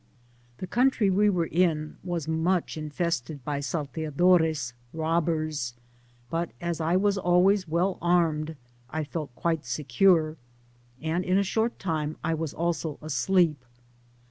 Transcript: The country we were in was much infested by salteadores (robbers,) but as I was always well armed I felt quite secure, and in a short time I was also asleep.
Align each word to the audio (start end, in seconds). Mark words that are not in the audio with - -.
The 0.57 0.65
country 0.65 1.11
we 1.11 1.29
were 1.29 1.45
in 1.45 1.97
was 2.03 2.27
much 2.27 2.75
infested 2.75 3.45
by 3.45 3.59
salteadores 3.59 4.73
(robbers,) 4.95 5.75
but 6.31 6.49
as 6.59 6.81
I 6.81 6.95
was 6.95 7.19
always 7.19 7.67
well 7.67 7.99
armed 8.01 8.55
I 8.89 9.03
felt 9.03 9.35
quite 9.35 9.63
secure, 9.63 10.37
and 11.03 11.23
in 11.23 11.37
a 11.37 11.43
short 11.43 11.77
time 11.77 12.17
I 12.23 12.33
was 12.33 12.51
also 12.51 12.97
asleep. 12.99 13.63